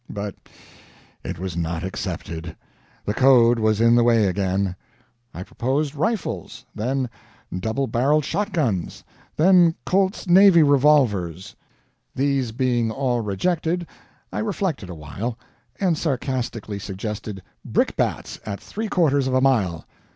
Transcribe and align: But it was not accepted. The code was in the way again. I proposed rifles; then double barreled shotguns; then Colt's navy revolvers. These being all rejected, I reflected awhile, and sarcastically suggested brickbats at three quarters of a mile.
But 0.09 0.33
it 1.23 1.37
was 1.37 1.55
not 1.55 1.83
accepted. 1.83 2.55
The 3.05 3.13
code 3.13 3.59
was 3.59 3.79
in 3.79 3.93
the 3.93 4.03
way 4.03 4.25
again. 4.25 4.75
I 5.31 5.43
proposed 5.43 5.93
rifles; 5.93 6.65
then 6.73 7.07
double 7.55 7.85
barreled 7.85 8.25
shotguns; 8.25 9.03
then 9.37 9.75
Colt's 9.85 10.27
navy 10.27 10.63
revolvers. 10.63 11.55
These 12.15 12.51
being 12.51 12.89
all 12.89 13.21
rejected, 13.21 13.85
I 14.33 14.39
reflected 14.39 14.89
awhile, 14.89 15.37
and 15.79 15.95
sarcastically 15.95 16.79
suggested 16.79 17.43
brickbats 17.63 18.39
at 18.43 18.59
three 18.59 18.87
quarters 18.89 19.27
of 19.27 19.35
a 19.35 19.39
mile. 19.41 19.85